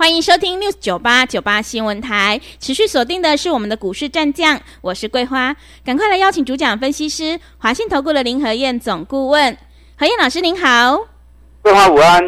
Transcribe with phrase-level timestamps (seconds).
[0.00, 9.54] 欢迎收听 News 九八九八新闻台，持续锁定的是我们的股市战将，我是桂花，赶快来邀请主讲分析师华信投顾的林和燕总顾问，
[9.98, 11.06] 何燕老师您好，
[11.60, 12.24] 桂花午安，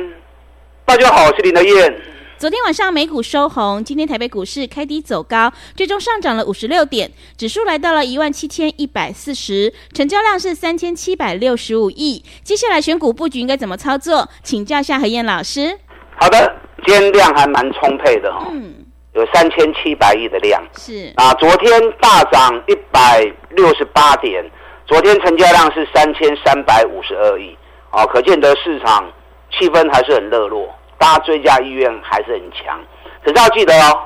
[0.84, 1.98] 大家好，我是林和燕。
[2.36, 12.22] 昨天晚上美股收红，今天台北股市开低走高，最终上涨了五十六点，指数来到了一万七千一百四十，成交量是三千七百六十五亿。
[12.44, 14.28] 接下来选股布局应该怎么操作？
[14.42, 15.78] 请教一下何燕老师。
[16.20, 16.54] 好的。
[16.84, 18.74] 今天量还蛮充沛的哈，嗯，
[19.14, 24.44] 有三千七百亿的量，是啊，昨天大涨一百六十八点，
[24.86, 27.56] 昨天成交量是三千三百五十二亿，
[27.90, 29.10] 啊，可见得市场
[29.50, 32.78] 气氛还是很热络，大家追加意愿还是很强。
[33.24, 34.00] 可是要记得哦，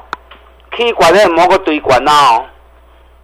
[0.70, 2.44] 可以管在某个堆管哦，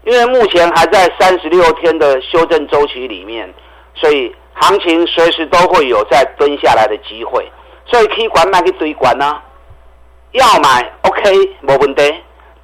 [0.05, 3.53] 因为目前还在三十六天的修正周期里面，
[3.95, 7.47] 所以行情随时都会有再蹲下来的机会。
[7.93, 9.39] 所以可以管买去追管呢，
[10.31, 12.03] 要买 OK 没问题，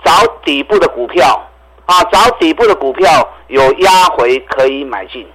[0.02, 1.38] 找底部的股票
[1.84, 5.28] 啊，找底部的股票有压回可以买进。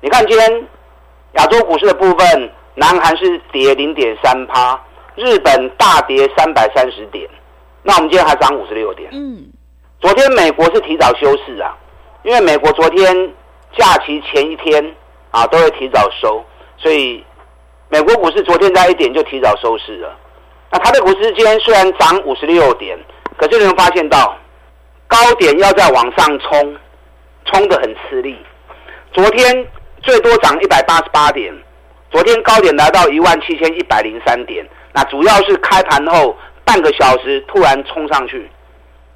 [0.00, 0.64] 你看今天
[1.32, 4.80] 亚洲股市的部分，南韩是跌零点三趴，
[5.16, 7.28] 日本大跌三百三十点，
[7.82, 9.10] 那我们今天还涨五十六点。
[9.12, 9.44] 嗯，
[9.98, 11.76] 昨天美国是提早休市啊，
[12.22, 13.34] 因为美国昨天
[13.76, 14.94] 假期前一天
[15.32, 16.44] 啊都会提早收，
[16.76, 17.24] 所以。
[17.92, 20.18] 美国股市昨天在一点就提早收市了，
[20.70, 22.98] 那它的股市今天虽然涨五十六点，
[23.36, 24.34] 可是你们发现到
[25.06, 26.74] 高点要再往上冲，
[27.44, 28.34] 冲得很吃力。
[29.12, 29.68] 昨天
[30.00, 31.52] 最多涨一百八十八点，
[32.10, 36.34] 昨天高点来到一万七千一百零三点，那主要是开盘后
[36.64, 38.50] 半个小时突然冲上去，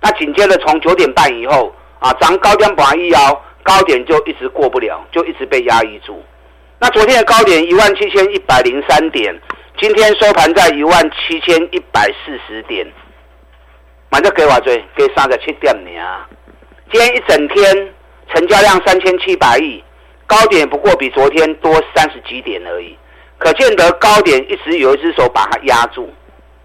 [0.03, 6.23] 那紧接着从九点半以后啊，涨高点把一摇，高点就一直过不了，就一直被压抑住。
[6.79, 9.35] 那昨天的高点一万七千一百零三点，
[9.79, 12.87] 今天收盘在一万七千一百四十点，
[14.11, 15.91] 满就给我追，给三十七点呢。
[16.93, 17.95] 今天一整天
[18.29, 19.83] 成交量三千七百亿，
[20.27, 22.95] 高点不过比昨天多三十几点而已，
[23.39, 26.13] 可见得高点一直有一只手把它压住，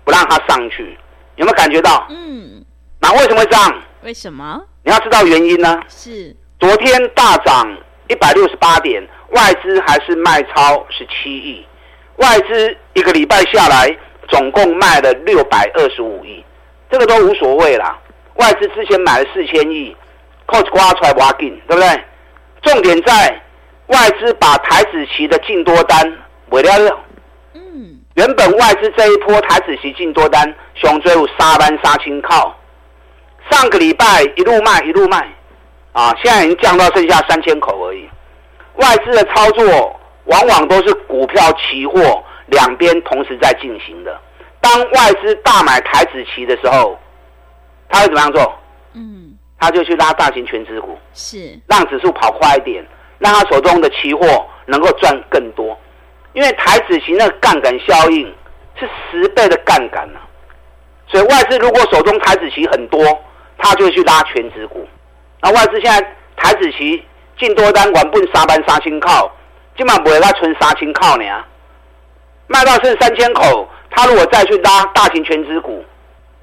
[0.03, 0.97] 不让它上去，
[1.37, 2.05] 有没有感觉到？
[2.09, 2.65] 嗯。
[2.99, 3.81] 那为什么会这样？
[4.03, 4.61] 为什么？
[4.83, 5.81] 你要知道原因呢？
[5.87, 6.35] 是。
[6.59, 7.65] 昨天大涨
[8.09, 9.01] 一百六十八点。
[9.31, 11.65] 外资还是卖超十七亿，
[12.17, 13.95] 外资一个礼拜下来
[14.27, 16.43] 总共卖了六百二十五亿，
[16.89, 17.97] 这个都无所谓啦。
[18.35, 19.95] 外资之前买了四千亿，
[20.45, 22.03] 扣刮出来挖进，对不对？
[22.61, 23.41] 重点在
[23.87, 26.17] 外资把台指期的净多单
[26.49, 26.99] 尾了。
[27.53, 32.55] 嗯，原本外资这一波台指期净多单熊追有杀班杀青靠，
[33.49, 35.27] 上个礼拜一路卖一路卖，
[35.93, 38.09] 啊，现在已经降到剩下三千口而已。
[38.81, 44.19] 外资的操作往往都是股票、期货两边同时在进行的。
[44.59, 46.97] 当外资大买台子期的时候，
[47.89, 48.59] 他会怎么样做？
[48.93, 52.85] 嗯，他就去拉大型全指股，是让指数跑快一点，
[53.19, 55.77] 让他手中的期货能够赚更多。
[56.33, 58.33] 因为台子期那个杠杆效应
[58.79, 60.19] 是十倍的杠杆呢，
[61.07, 63.03] 所以外资如果手中台子期很多，
[63.57, 64.87] 他就会去拉全指股。
[65.41, 65.99] 那外资现在
[66.35, 67.03] 台子期。
[67.41, 69.31] 进多单原本三万三千口，
[69.75, 71.25] 今晚不会再存三千口呢？
[72.45, 75.83] 卖到剩三千口，他如果再去拉大型全资股，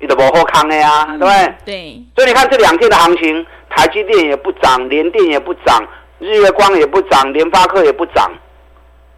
[0.01, 1.55] 你都不好康的呀，对不对？
[1.65, 2.05] 对。
[2.17, 5.81] 所以你看这两天的行情，台积电也不涨，联电也不涨，
[6.19, 8.29] 日月光也不涨，联发科也不涨，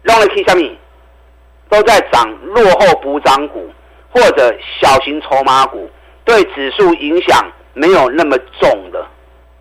[0.03, 0.71] 让了 K 下面
[1.67, 3.67] 都在涨，落后补涨股
[4.11, 5.89] 或者小型筹码股，
[6.23, 7.43] 对指数影响
[7.73, 9.03] 没有那么重的。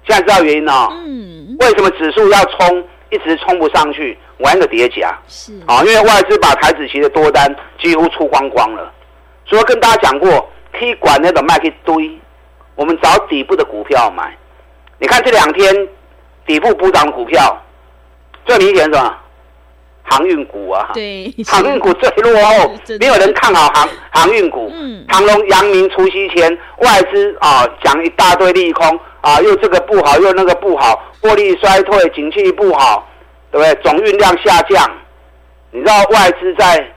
[0.06, 0.88] 现在知道原因了，哦。
[1.06, 1.29] 嗯。
[1.60, 5.16] 为什么指数要冲，一直冲不上去，玩个叠加？
[5.28, 5.52] 是。
[5.66, 8.92] 啊，因为外资把台子期的多单几乎出光光了。
[9.46, 12.18] 所以跟大家讲过，可以管那个卖一堆，
[12.74, 14.36] 我们找底部的股票买。
[14.98, 15.88] 你看这两天
[16.46, 17.60] 底部补涨的股票，
[18.46, 19.16] 最明显是什么？
[20.02, 24.68] 航运股啊，对，航运股最落后， 没有人看好航航运股。
[24.72, 33.08] 嗯，长荣、阳明除夕前，外资啊讲一大堆利空啊，又这个不好，又那个不好，获利衰退，景气不好，
[33.50, 33.82] 对不对？
[33.82, 34.90] 总运量下降，
[35.70, 36.92] 你知道外资在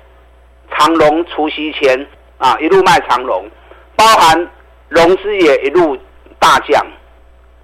[0.72, 3.50] 长隆除夕前啊一路卖长隆，
[3.96, 4.50] 包含
[4.90, 5.98] 融资也一路
[6.40, 6.86] 大降。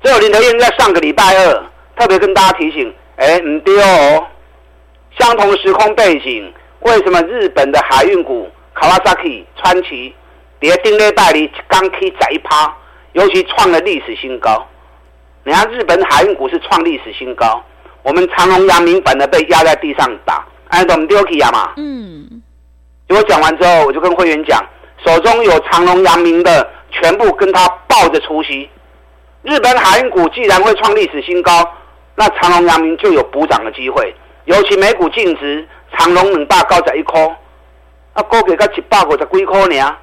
[0.02, 1.64] 这有林德燕在上个礼拜二
[1.98, 4.28] 特别跟大家提醒，哎，唔对哦，
[5.18, 9.24] 相同的时空背景，为什么日本的海运股卡瓦萨克、
[9.58, 10.16] 川崎，
[10.60, 12.74] 跌丁列代理刚 K 窄一趴，
[13.14, 14.66] 尤其创了历史新高。
[15.44, 17.64] 你看日本海运股是创历史新高，
[18.04, 21.74] 我们长隆、阳明反而被压在地上打，哎，懂唔丢起呀嘛？
[21.78, 22.42] 嗯。
[23.08, 24.64] 结果讲完之后，我就跟会员讲，
[25.04, 28.70] 手中有长隆、阳明的，全部跟他抱着出席。
[29.42, 31.68] 日本海运股既然会创历史新高，
[32.16, 34.14] 那长隆、阳明就有补涨的机会。
[34.46, 35.68] 尤其每股净值，
[35.98, 37.20] 长隆两百高在一块，
[38.14, 39.98] 啊，高给个一百五十几块呢。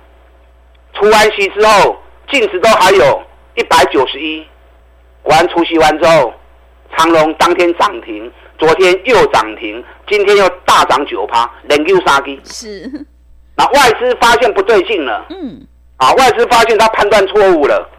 [0.94, 1.96] 除完息之后，
[2.30, 3.22] 净值都还有
[3.54, 4.46] 一百九十一。
[5.24, 6.32] 完除夕完之后，
[6.96, 12.38] 长隆当天涨停，昨天又涨停，今天又大涨九趴，连救三支。
[12.44, 13.06] 是。
[13.56, 15.26] 那外资发现不对劲了。
[15.30, 15.66] 嗯。
[15.96, 17.90] 啊，外资发现他判断错误了。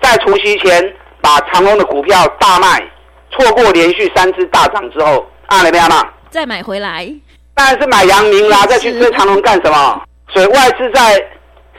[0.00, 2.86] 在除夕前把长隆的股票大卖，
[3.30, 7.10] 错过连续三次大涨之后，啊，那边嘛，再买回来，
[7.54, 10.02] 当然是买阳明啦，再去追长隆干什么？
[10.28, 11.18] 所以外资在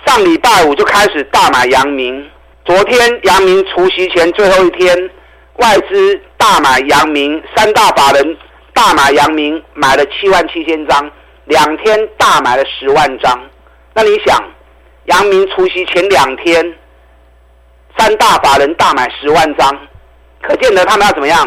[0.06, 2.26] 上礼拜五就开始大买阳明，
[2.66, 5.10] 昨天阳明除夕前最后一天，
[5.56, 8.38] 外资大买阳明，三大法人
[8.74, 11.10] 大买阳明，买了七万七千张，
[11.46, 13.40] 两天大买了十万张。
[13.94, 14.42] 那你想，
[15.06, 16.76] 阳明除夕前两天？
[17.98, 19.76] 三大法人大买十万张，
[20.42, 21.46] 可见得他们要怎么样？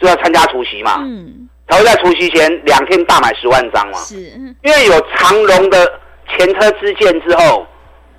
[0.00, 0.98] 就要参加除夕嘛。
[1.00, 1.48] 嗯。
[1.68, 3.98] 才会在除夕前两天大买十万张嘛。
[3.98, 4.16] 是。
[4.62, 7.66] 因为有长荣的前车之鉴之后，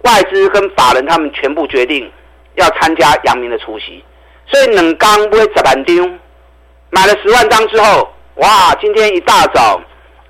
[0.03, 2.09] 外资跟法人他们全部决定
[2.55, 4.03] 要参加阳明的出席，
[4.47, 6.05] 所以冷刚不会砸板丢，
[6.89, 8.73] 买了十万张之后，哇！
[8.81, 9.81] 今天一大早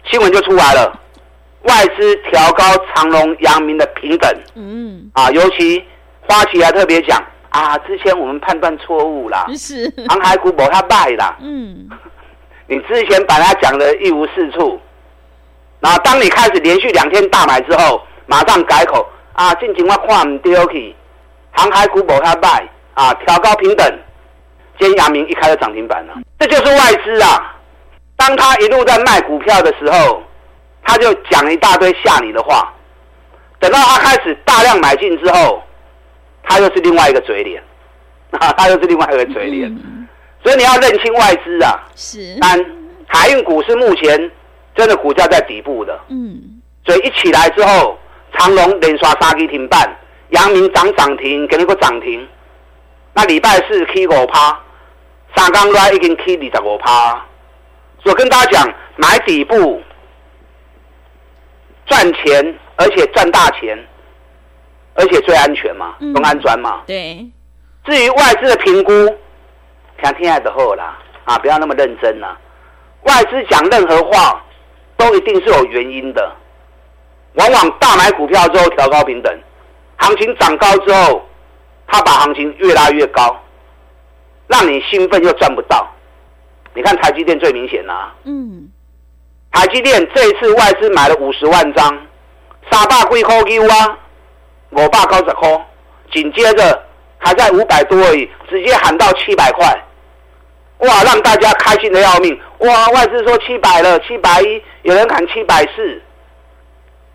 [0.10, 1.00] 新闻就出来了，
[1.64, 4.32] 外资调高长隆、阳明的平等。
[4.56, 5.10] 嗯。
[5.14, 5.84] 啊，尤其。
[6.32, 11.36] 花旗还特别讲啊，之前我们判断错误啦，是航海股没他败啦。
[11.42, 11.90] 嗯，
[12.70, 14.80] 你之前把他讲的一无是处，
[15.80, 20.96] 然后当你开始连续两天大买之后，马上改口啊，近情况看唔对去，
[21.52, 24.00] 航海股无他卖啊，调高平等。
[24.80, 27.56] 今天阳明一开就涨停板了，这就是外资啊。
[28.16, 30.24] 当他一路在卖股票的时候，
[30.84, 32.74] 他就讲一大堆吓你的话，
[33.60, 35.62] 等到他开始大量买进之后。
[36.42, 37.62] 他又是另外一个嘴脸，
[38.40, 40.08] 啊，他又是另外一个嘴脸，嗯、
[40.42, 41.78] 所以你要认清外资啊。
[41.96, 42.36] 是。
[42.42, 42.66] 但
[43.06, 44.32] 海运股是目前
[44.80, 46.00] 真的股价在底部的。
[46.08, 46.62] 嗯。
[46.86, 48.00] 所以一起来之后，
[48.38, 49.94] 长隆连刷三支停板，
[50.30, 52.28] 阳明涨涨停，给你个涨停。
[53.14, 54.58] 那礼拜四 K 五趴，
[55.36, 57.26] 三刚来已经 K 二十五趴。
[58.02, 59.82] 所以跟大家讲，买底部
[61.86, 63.78] 赚钱，而且赚大钱。
[64.96, 66.82] 而且最安全嘛，都安全嘛。
[66.86, 67.26] 对。
[67.86, 68.92] 至于外资的评估，
[70.04, 72.38] 想听爱的后啦，啊，不要那么认真啦。
[73.04, 74.44] 外资讲任何话，
[75.00, 76.36] 都一定是有原因的。
[77.34, 79.36] 往往大买股票之后调高平等，
[79.98, 81.26] 行情涨高之后，
[81.88, 83.36] 他把行情越拉越高，
[84.48, 85.90] 让你兴奋又赚不到。
[86.74, 88.14] 你看台积电最明显啦。
[88.26, 88.70] 嗯。
[89.52, 91.88] 台积电这一次外资买了五十万张，
[92.70, 93.98] 三百几块 Q 啊。
[94.72, 95.66] 五百高十块，
[96.12, 96.84] 紧接着
[97.18, 99.66] 还在五百多而已，直接喊到七百块，
[100.78, 102.40] 哇，让大家开心的要命！
[102.60, 106.02] 哇，外资说七百了，七百一，有人砍七百四。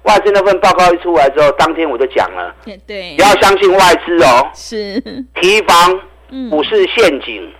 [0.02, 2.54] 外资那份报告一出来之后，当天我就讲了，
[2.86, 5.00] 对，不要相信外资哦，是
[5.40, 5.98] 提防
[6.50, 7.42] 股市陷阱。
[7.42, 7.52] 嗯、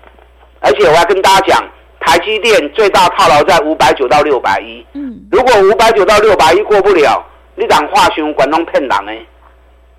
[0.61, 1.65] 而且我要跟大家讲，
[2.01, 4.85] 台积电最大套牢在五百九到六百一。
[4.93, 9.13] 嗯，如果五百九到六百一过不了，你讲话熊管弄骗人呢？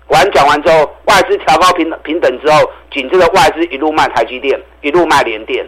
[0.06, 5.66] 完讲完之后，外资调高平平等之后，紧接着外资一路卖台积电，一路卖联电，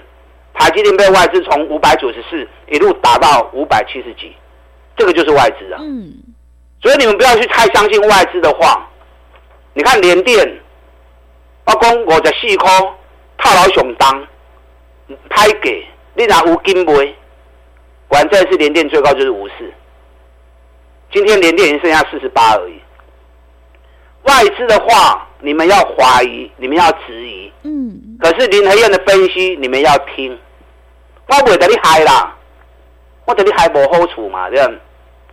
[0.59, 4.35] 台积电被外资从五百九十四一路打到五百七十几，
[4.97, 5.79] 这个就是外资啊。
[5.81, 6.13] 嗯。
[6.83, 8.85] 所以你们不要去太相信外资的话。
[9.75, 10.61] 你看联电，
[11.67, 12.67] 我讲我在细科
[13.37, 14.27] 套牢熊当，
[15.29, 17.15] 拍给你拿无金杯，
[18.09, 19.55] 完这次联电最高就是五四，
[21.13, 22.81] 今天联电已经剩下四十八而已。
[24.23, 27.53] 外资的话，你们要怀疑，你们要质疑。
[27.63, 28.19] 嗯。
[28.21, 30.37] 可是林和燕的分析，你们要听。
[31.29, 32.35] 我不会等你嗨啦，
[33.27, 34.73] 我等你嗨不好处嘛，对吧？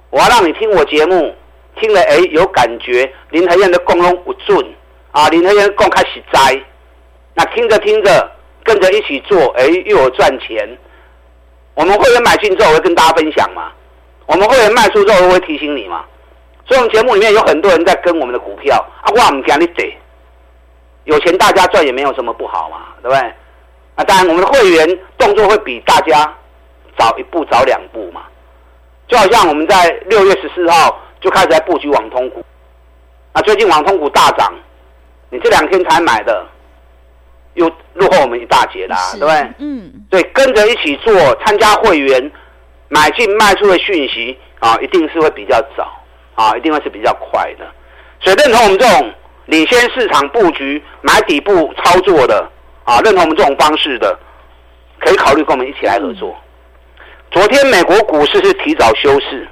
[0.10, 1.34] 我要让你听我节目，
[1.80, 3.12] 听了哎有感觉。
[3.32, 4.74] 林和彦的功用不准
[5.12, 6.62] 啊，林和彦公开实在。
[7.34, 8.32] 那听着听着，
[8.64, 10.78] 跟着一起做，哎又有赚钱。
[11.74, 13.72] 我们会员买进之后，我会跟大家分享嘛。
[14.26, 16.06] 我们会员卖出之后，我会提醒你嘛。
[16.68, 19.98] 所以，我们节目里面有很多人在跟我们的股票啊，我唔惊你跌，
[21.04, 23.34] 有钱大家赚也没有什么不好嘛，对不对？
[23.96, 26.34] 啊，当然我们的会员动作会比大家
[26.98, 28.24] 早一步、早两步嘛。
[29.08, 32.44] 就好像我们在六月十四号就开始在布局网通股，
[33.34, 34.54] 啊，最近网通股大涨，
[35.30, 36.46] 你这两天才买的，
[37.54, 39.54] 又落后我们一大截啦，对不对？
[39.60, 39.92] 嗯。
[40.10, 41.14] 所以跟着一起做，
[41.46, 42.32] 参加会员
[42.90, 45.88] 买进卖出的讯息啊，一定是会比较早
[46.36, 47.66] 啊，一定会是比较快的。
[48.22, 49.14] 所以认同我们这种
[49.46, 52.50] 领先市场布局、买底部操作的
[52.86, 54.18] 啊，认同我们这种方式的，
[55.00, 56.36] 可以考虑跟我们一起来合作。
[57.32, 59.48] 昨天美国股市是提早休市，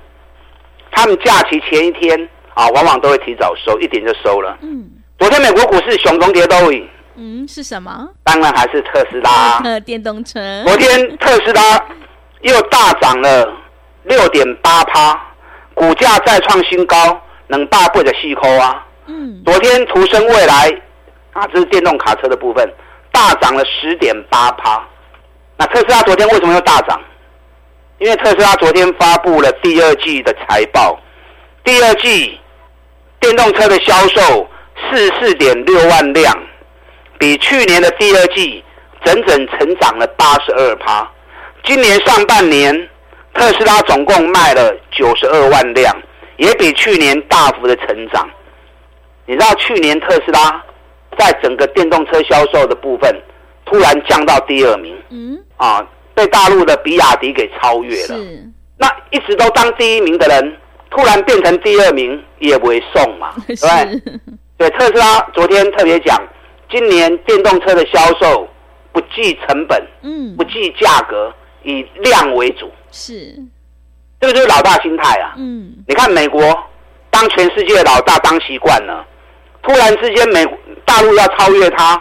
[0.91, 4.57] 他们假期前一天啊，往往都会提早收，一点就收了。
[4.61, 4.89] 嗯。
[5.19, 6.87] 昨天美国股市熊中跌都已。
[7.15, 8.09] 嗯，是什么？
[8.23, 9.59] 当然还是特斯拉。
[9.63, 10.39] 呃， 电动车。
[10.65, 11.61] 昨天特斯拉
[12.41, 13.51] 又大涨了
[14.03, 15.19] 六点八趴，
[15.73, 17.19] 股价再创新高。
[17.47, 18.87] 能大倍的细抠啊！
[19.05, 20.71] 嗯，昨天途生未来
[21.33, 22.67] 啊，这是电动卡车的部分，
[23.13, 24.85] 大涨了十点八趴。
[25.55, 26.99] 那特斯拉昨天为什么又大涨？
[27.99, 30.99] 因为特斯拉昨天发布了第二季的财报，
[31.63, 32.37] 第二季
[33.21, 34.49] 电动车的销售
[34.81, 36.37] 四四点六万辆，
[37.17, 38.61] 比去年的第二季
[39.05, 41.09] 整整成长了八十二趴。
[41.63, 42.89] 今年上半年，
[43.33, 45.95] 特斯拉总共卖了九十二万辆。
[46.37, 48.27] 也比去年大幅的成长。
[49.27, 50.61] 你知道去年特斯拉
[51.17, 53.15] 在整个电动车销售的部分
[53.65, 58.15] 突然降到第二名，嗯，啊，被大陆的比亚迪给超越了。
[58.15, 58.49] 是。
[58.77, 60.57] 那一直都当第一名的人，
[60.89, 64.21] 突然变成第二名，也不会送嘛， 对不对？
[64.57, 66.21] 对，特斯拉昨天特别讲，
[66.69, 68.47] 今年电动车的销售
[68.91, 72.69] 不计成本，嗯，不计价格，以量为主。
[72.91, 73.35] 是。
[74.19, 75.33] 这个就是老大心态啊！
[75.37, 76.41] 嗯，你看美国
[77.09, 79.05] 当全世界的老大当习惯了，
[79.61, 80.45] 突然之间美
[80.93, 81.99] 大陆要超越他，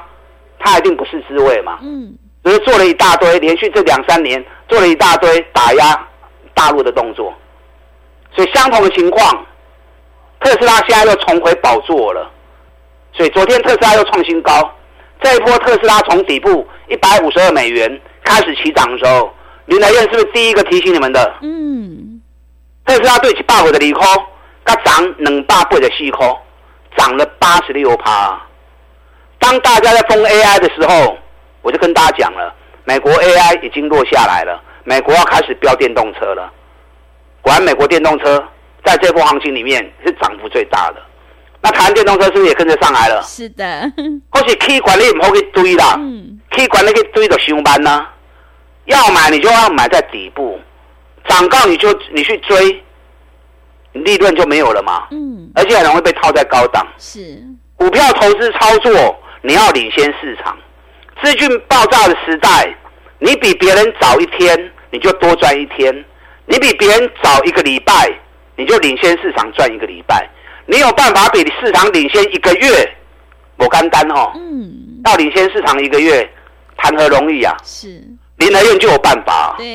[0.58, 1.78] 他一定不是滋味嘛。
[1.80, 6.08] 嗯，只是做了一大堆，连续这两三年做了一大堆打压
[6.52, 7.32] 大陆的动作，
[8.36, 9.46] 所以相同的情况，
[10.40, 12.30] 特斯拉现在又重回宝座了。
[13.14, 14.52] 所以昨天特斯拉又创新高，
[15.22, 19.32] 这一波特斯拉从底部一百五十二美元开始起涨的时候，
[19.64, 21.34] 林来燕是不是第一个提醒你们的？
[21.40, 22.20] 嗯。
[22.84, 24.04] 特斯拉对起八五的利空，
[24.66, 26.38] 它涨两百倍的细空，
[26.98, 28.38] 涨了八十六趴。
[29.42, 31.18] 当大家在封 AI 的时候，
[31.62, 36.48] 我就跟大家讲了，美国 AI 已经落下来了，美国要开始飙电动车了。
[37.40, 38.42] 果然，美国电动车
[38.84, 41.02] 在这波行情里面是涨幅最大的。
[41.60, 43.20] 那台湾电动车是不是也跟着上来了？
[43.22, 43.92] 是的。
[44.30, 48.08] 或许 K 管理不好去追啦，嗯，K 管理去追就上班啦。
[48.84, 50.60] 要买你就要买在底部。
[51.28, 52.82] 涨高你就你去追，
[53.92, 55.06] 利润就没有了嘛。
[55.10, 56.86] 嗯，而且很容易被套在高档。
[56.98, 57.40] 是，
[57.76, 60.56] 股票投资操作你要领先市场。
[61.22, 62.74] 资讯爆炸的时代，
[63.18, 65.92] 你比别人早一天，你就多赚一天；
[66.46, 68.10] 你比别人早一个礼拜，
[68.56, 70.28] 你就领先市场赚一个礼拜。
[70.66, 72.68] 你有办法比市场领先一个月，
[73.56, 74.32] 我干单哦。
[74.36, 74.72] 嗯，
[75.04, 76.28] 要领先市场一个月，
[76.76, 77.56] 谈何容易啊？
[77.62, 78.02] 是。
[78.38, 79.54] 林和彦就有办法。
[79.58, 79.66] 对，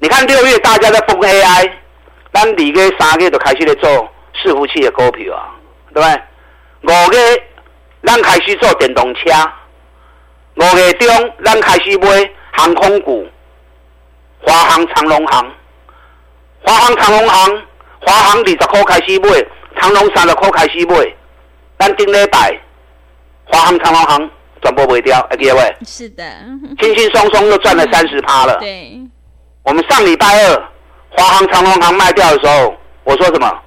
[0.00, 1.70] 你看六月大家在疯 AI，
[2.32, 5.54] 咱二月三月就开始在做伺服器的股票啊，
[5.94, 6.22] 对不对？
[6.82, 7.42] 五月
[8.06, 9.30] 咱开始做电动车，
[10.56, 13.26] 五月中咱开始买航空股，
[14.42, 15.52] 华航、长龙航，
[16.62, 17.62] 华航、长龙航，
[18.00, 19.28] 华航二十块开始买，
[19.80, 20.96] 长龙三十块开始买，
[21.78, 22.60] 咱顶礼拜
[23.44, 24.30] 华航、长龙航。
[24.62, 26.24] 转播不会掉，哎，各位，是的，
[26.80, 28.56] 轻轻松松就赚了 三十趴了。
[28.60, 28.98] 对，
[29.62, 30.68] 我们上礼拜二
[31.10, 33.60] 华航、长龙航卖掉的时候，我说什么？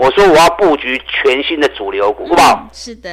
[0.00, 2.68] 我说我要布局全新的主流股，好不好？
[2.72, 3.10] 是的，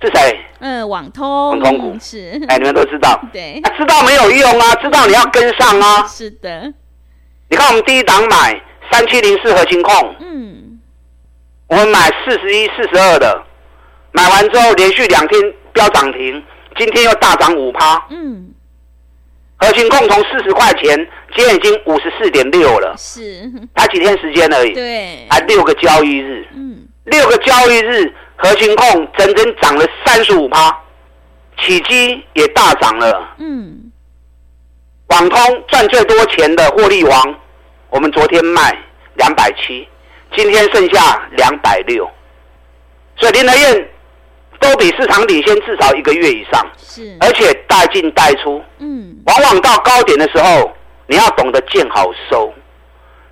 [0.00, 0.40] 是谁？
[0.58, 2.42] 嗯，网通，网通股是。
[2.48, 6.04] 哎，你们都知道，对，知道没有用啊，知道你要跟上啊。
[6.08, 6.74] 是的，
[7.48, 10.80] 你看我们第一档买三七零四核心控，嗯，
[11.68, 13.40] 我们买四十一、四十二的，
[14.10, 15.40] 买完之后连续两天。
[15.74, 16.44] 飙涨停，
[16.76, 18.06] 今天又大涨五趴。
[18.10, 18.51] 嗯，
[19.62, 20.96] 合勤控从四十块钱，
[21.36, 22.92] 今天已经五十四点六了。
[22.98, 24.72] 是，才几天时间而已。
[24.72, 26.44] 对，还六个交易日。
[26.52, 30.76] 嗯，六个交易日，核心控整整涨了三十五趴，
[31.60, 33.36] 起基也大涨了。
[33.38, 33.92] 嗯，
[35.06, 37.40] 网通赚最多钱的获利王，
[37.90, 38.76] 我们昨天卖
[39.14, 39.86] 两百七，
[40.36, 42.10] 今天剩下两百六，
[43.16, 43.88] 所以林和彦。
[44.62, 50.70] 都比市场领先至少一个月以上，是，而且带进带出，嗯，往往到高点的时候，
[51.08, 52.50] 你要懂得见好收。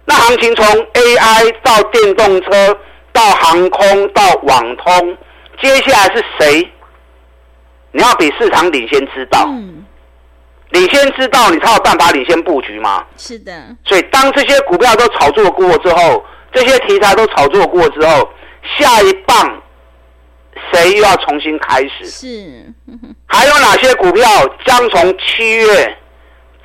[0.04, 2.76] 那行情从 AI 到电动车
[3.12, 5.16] 到航空到网通，
[5.62, 6.68] 接下来是谁？
[7.92, 9.84] 你要比市场领先知道，嗯，
[10.70, 13.04] 领先知道，你才有办法领先布局嘛。
[13.16, 13.52] 是的。
[13.84, 18.28] 所以当这些股票都炒作过之后，这些题材都炒作过之后，
[18.78, 19.62] 下一棒
[20.72, 22.04] 谁又要重新开始？
[22.06, 22.72] 是。
[23.26, 24.24] 还有哪些股票
[24.64, 25.96] 将从七月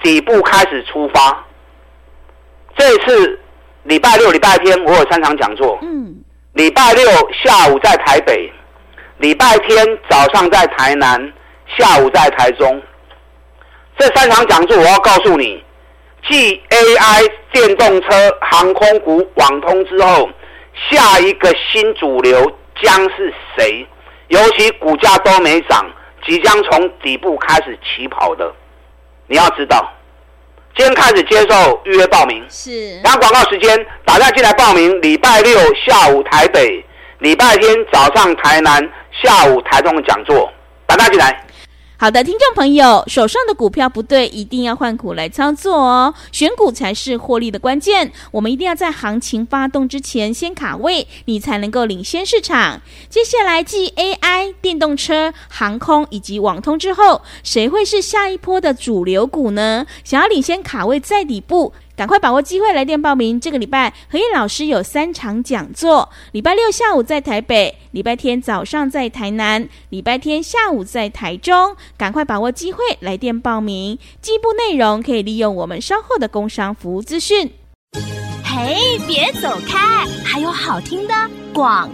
[0.04, 1.46] 底部开始出发？
[2.78, 3.40] 这次
[3.84, 5.78] 礼拜六、礼拜天我有三场讲座。
[5.82, 6.16] 嗯。
[6.54, 7.06] 礼拜六
[7.44, 8.52] 下午在台北，
[9.18, 11.34] 礼拜天早上在台南，
[11.78, 12.82] 下午在台中。
[13.98, 15.64] 这三场讲座我要告诉你，
[16.28, 18.10] 继 AI、电动车、
[18.42, 20.30] 航空股、网通之后，
[20.90, 22.52] 下一个新主流
[22.82, 23.88] 将是谁？
[24.28, 25.86] 尤其股价都没涨，
[26.26, 28.52] 即将从底部开始起跑的，
[29.28, 29.92] 你要知道。
[30.76, 33.00] 今天开始接受预约报名，是。
[33.02, 35.00] 然后广告时间，打电话进来报名。
[35.02, 36.84] 礼拜六下午台北，
[37.20, 40.52] 礼拜天早上台南，下午台中的讲座，
[40.86, 41.45] 打电话进来。
[41.98, 46.14] 好的，听众朋友，手上的股票不对，一定要换股来操作哦。
[46.30, 52.82] 选股才是获利的关键，我们一定要在行情发动之前先卡位，你才能够领先市场。
[53.10, 59.86] 接下来继 AI、电动车、航空以及网通之后，谁会是下一波的主流股呢？
[60.04, 61.74] 想要领先卡位在底部。
[61.96, 63.40] 赶快把握机会来电报名！
[63.40, 71.76] 这个礼拜何燕老师有三场讲座：礼拜六下午在台北，礼拜天早上在台南，礼拜天下午在台中。
[71.98, 73.98] 赶快把握机会来电报名！
[74.22, 77.52] 进一步内容可以利用我们稍后的工商服务资讯。
[78.44, 81.14] 嘿，别走开，还有好听的
[81.54, 81.90] 广。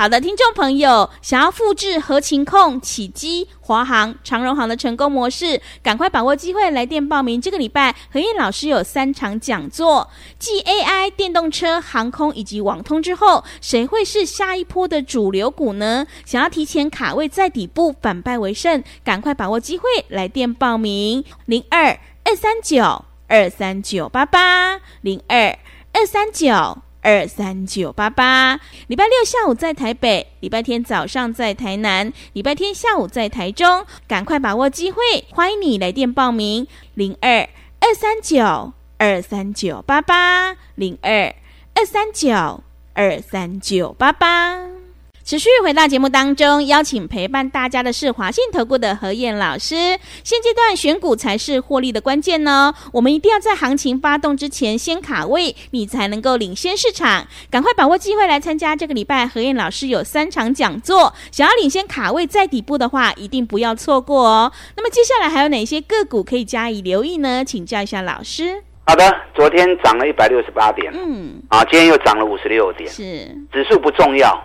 [0.00, 7.38] 好的，听众朋友，想要复制合情控、起基、华航、长荣航的成功模式，赶快把握机会来电报名。
[7.38, 16.06] 这个礼拜何燕老师有三场讲座，继 AI、电动车、航空以及网通之后，谁会是下一波的主流股呢？
[16.24, 25.58] 想要提前卡位在底部，反败为胜，赶快把握机会来电报名：零二二三九二三九八八零二
[25.92, 26.78] 二三九。
[27.02, 37.48] 二三九八八，礼拜六下午在台北，礼拜天早上在台南，礼拜天下午在台中，赶快把握机会，欢迎你来电报名，零二
[37.80, 41.34] 二三九二三九八八，零二
[41.74, 42.62] 二三九
[42.94, 44.79] 二三九八八。
[45.22, 49.76] 持续回到节目当中，邀请陪伴大家的是华信投顾的何燕老师。
[50.24, 57.26] 现阶段选股才是获利的关键呢，我们一定要在行情发动之前先卡位，你才能够领先市场。
[57.48, 64.52] 赶快把握机会来参加这个礼拜何燕老师有三场讲座，想要领先卡位在底部的话，一定不要错过哦。
[64.76, 67.44] 那么接下来还有哪些个股可以加以留意呢？
[67.44, 68.64] 请教一下老师。
[68.86, 69.04] 好的，
[69.34, 74.42] 昨天涨了一百六十八点，嗯，啊，今天又涨了五十六点，是指数不重要。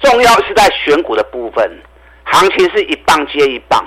[0.00, 1.70] 重要是在选股的部分，
[2.24, 3.84] 行情是一棒接一棒，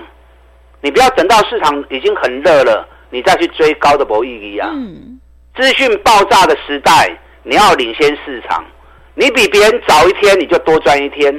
[0.82, 4.70] 你不要等到市场已经很热了，你再去追高的没意义啊。
[4.74, 5.20] 嗯。
[5.56, 7.10] 资讯爆炸的时代，
[7.44, 8.64] 你要领先市场，
[9.16, 11.34] 你比别人早一天，你就多赚一天；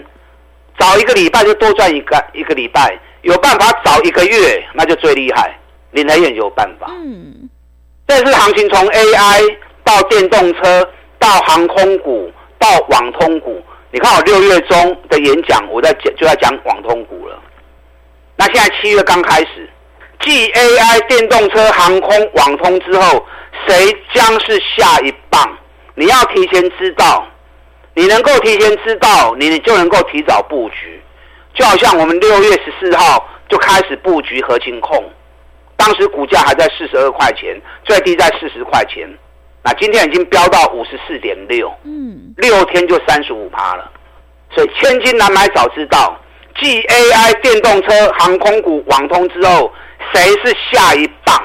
[0.79, 2.99] 早一个礼拜就多赚一个一个礼拜。
[3.23, 5.57] 有办法早一个月，那就最厉害。
[5.93, 6.87] 林和彦有办法。
[6.89, 7.49] 嗯。
[8.07, 13.63] 这是行情从 AI 到电动车，到航空股，到网通股。
[13.95, 17.39] 你看我六月中的演讲，我在讲就在讲网通股了。
[18.37, 19.69] 那现在七月刚开始，
[20.21, 23.23] 继 AI、电动车、航空、网通之后，
[23.69, 25.59] 谁将是下一棒？
[25.95, 27.29] 你要提前知道，
[27.93, 30.99] 你能够提前知道，你就能够提早布局。
[31.53, 35.05] 就好像我们六月十四号就开始布局合勤控，
[35.77, 39.07] 当时股价还在四十二块钱，最低在四十块钱。
[39.65, 43.89] 那今天已经飙到五十四点六，嗯，六天就三十五趴了，
[44.51, 46.19] 所以千金难买早知道。
[46.61, 49.73] 继 AI、电动车、航空股、网通之后，
[50.13, 51.41] 谁是下一棒？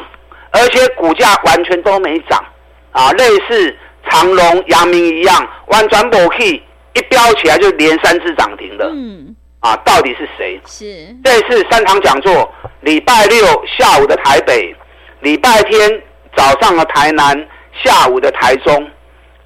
[0.51, 2.43] 而且股价完全都没涨
[2.91, 3.75] 啊，类似
[4.10, 6.56] 长荣、阳明一样，完全没去，
[6.93, 10.60] 一飙起来就连三次涨停的，嗯，啊，到底是谁？
[10.65, 12.51] 是这次三场讲座，
[12.82, 13.45] 礼拜六
[13.77, 14.75] 下午的台北，
[15.21, 16.01] 礼拜天
[16.36, 17.47] 早上的台南。
[17.83, 18.89] 下午的台中，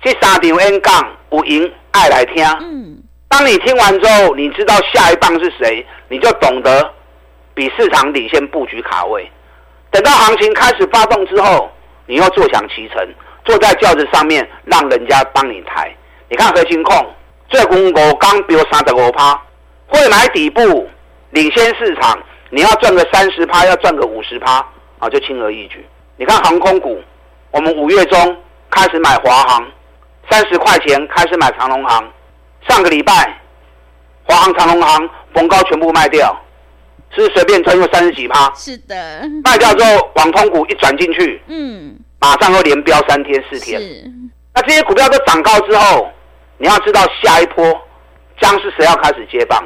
[0.01, 2.45] 这三场 N 杠五赢爱来听。
[2.61, 6.93] 嗯，当你听完之后，你知道下一棒是谁，你就懂得
[7.53, 9.29] 比市场领先布局卡位。
[9.91, 11.69] 等到行情开始发动之后，
[12.07, 13.07] 你又坐享其成，
[13.43, 15.93] 坐在轿子上面，让人家帮你抬。
[16.29, 17.05] 你看合勤控，
[17.49, 19.39] 最近五刚比如三十五趴，
[19.87, 20.89] 会买底部，
[21.31, 22.17] 领先市场。
[22.49, 24.65] 你要赚个三十趴，要赚个五十趴，
[24.99, 25.85] 啊，就轻而易举。
[26.17, 27.01] 你看航空股。
[27.51, 28.37] 我们五月中
[28.69, 29.65] 开始买华航，
[30.29, 32.03] 三十块钱开始买长隆航。
[32.67, 33.13] 上个礼拜，
[34.23, 36.35] 华航、长隆航逢高全部卖掉，
[37.13, 38.49] 是随便冲个三十几趴。
[38.55, 38.95] 是的。
[39.43, 43.81] 卖掉之后，网通股一转进去，嗯，马上又连飙三天四天。
[43.81, 44.03] 是。
[44.53, 46.09] 那这些股票都涨高之后，
[46.57, 47.65] 你要知道下一波
[48.39, 49.61] 将是谁要开始接棒？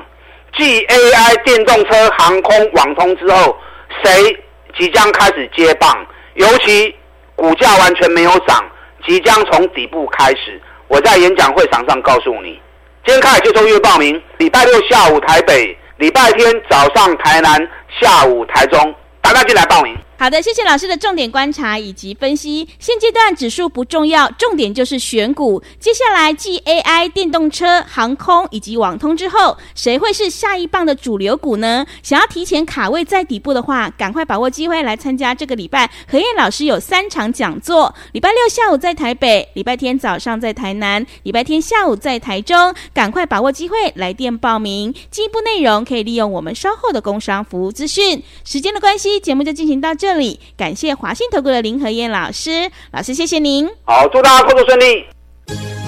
[0.58, 3.56] 继 AI、电动车、航空、网通之后，
[4.04, 4.43] 谁
[4.78, 5.93] 即将开始接棒？
[6.36, 6.95] 尤其
[7.36, 8.63] 股价完全没有涨，
[9.06, 10.62] 即将从底部开始。
[10.88, 12.62] 我在演讲会场上告诉你，
[13.06, 14.21] 今天开始就做预报名。
[14.38, 17.67] 礼拜六下午台北，礼拜天早上台南，
[18.00, 19.95] 下午台中，大家进来报名。
[20.17, 22.67] 好的，谢谢老师的重点观察以及分析。
[22.80, 25.62] 现阶段指数不重要，重点就是选股。
[25.78, 31.86] 接下来继 AI、电动车、航空以及网通之后，谁会是下一棒的主流股呢？
[32.01, 37.93] 想要提前卡位在底部的话，赶快把握机会来参加这个礼拜何燕老师有三场讲座。
[38.13, 42.73] 礼拜六下午在台北，礼拜天早上在台南，礼拜天下午在台中。
[42.93, 44.93] 赶快把握机会来电报名。
[45.12, 48.23] 进一步内容可以利用我们稍后的工商服务资讯。
[48.45, 50.05] 时间的关系，节目就进行到这。
[50.06, 53.68] 这里感谢华信投顾的林和燕老师，老师谢谢您。
[53.86, 55.04] 好，祝大家工作顺利。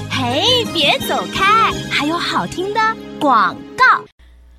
[0.10, 2.82] 嘿，别走开，还有好听的
[3.20, 3.86] 广告。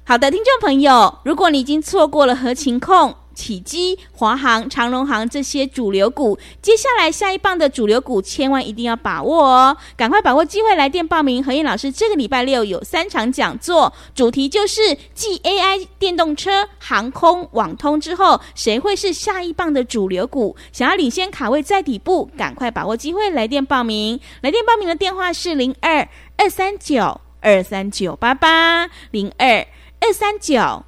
[0.04, 3.12] 好的，听众朋友，如果你已经错过了合情控。
[3.38, 9.76] 起基、华航、长荣航这些主流股，接下来下一棒的主流股，千万一定要把握哦！
[9.96, 11.42] 赶快把握机会来电报名。
[11.42, 14.80] 何燕老师这个礼拜六有三场讲座，主题就是
[15.14, 20.56] 继 AI、电动车、航空、网通之后，谁会是下一棒的主流股？
[20.72, 24.18] 想要领先卡位在底部，赶快把握机会来电报名。
[24.40, 29.64] 来电报名的电话是零二二三九二三九八八零二
[30.00, 30.87] 二三九。